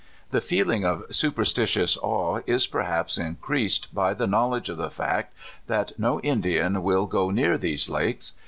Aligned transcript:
The 0.31 0.41
feeling 0.41 0.83
of 0.83 1.03
superstitious 1.13 1.95
awe 1.95 2.39
is 2.47 2.65
perhaps 2.65 3.19
in 3.19 3.35
creased 3.39 3.93
by 3.93 4.15
the 4.15 4.25
knowledge 4.25 4.67
of 4.67 4.77
the 4.77 4.89
fact 4.89 5.31
that 5.67 5.91
no 5.99 6.19
Indian 6.21 6.81
will 6.81 7.05
go 7.05 7.29
near 7.29 7.55
these 7.55 7.87
lakes. 7.87 8.33